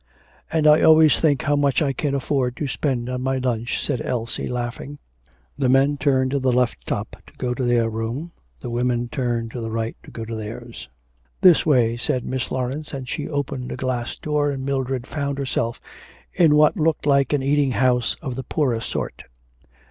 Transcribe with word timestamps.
'And 0.51 0.65
I 0.65 0.81
always 0.81 1.19
think 1.19 1.43
how 1.43 1.55
much 1.55 1.79
I 1.79 1.93
can 1.93 2.15
afford 2.15 2.57
to 2.57 2.67
spend 2.67 3.07
on 3.07 3.21
my 3.21 3.37
lunch,' 3.37 3.79
said 3.85 4.01
Elsie 4.01 4.47
laughing. 4.47 4.97
The 5.59 5.69
men 5.69 5.97
turned 5.97 6.31
to 6.31 6.39
the 6.39 6.51
left 6.51 6.87
top 6.87 7.17
to 7.27 7.33
go 7.37 7.53
to 7.53 7.63
their 7.63 7.87
room, 7.87 8.31
the 8.61 8.71
women 8.71 9.09
turned 9.09 9.51
to 9.51 9.61
the 9.61 9.69
right 9.69 9.95
to 10.01 10.09
go 10.09 10.25
to 10.25 10.33
theirs. 10.33 10.89
'This 11.41 11.67
way,' 11.67 11.97
said 11.97 12.25
Miss 12.25 12.49
Laurence, 12.49 12.95
and 12.95 13.07
she 13.07 13.29
opened 13.29 13.71
a 13.71 13.77
glass 13.77 14.17
door, 14.17 14.49
and 14.49 14.65
Mildred 14.65 15.05
found 15.05 15.37
herself 15.37 15.79
in 16.33 16.55
what 16.55 16.77
looked 16.77 17.05
like 17.05 17.31
an 17.31 17.43
eating 17.43 17.73
house 17.73 18.15
of 18.23 18.35
the 18.35 18.43
poorer 18.43 18.81
sort. 18.81 19.21